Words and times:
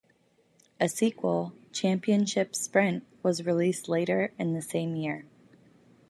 A 0.79 0.89
sequel, 0.89 1.53
Championship 1.71 2.55
Sprint, 2.55 3.03
was 3.21 3.45
released 3.45 3.87
later 3.87 4.33
in 4.39 4.55
the 4.55 4.61
same 4.63 4.95
year. 4.95 5.25